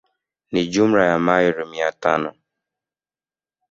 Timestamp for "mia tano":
1.65-2.33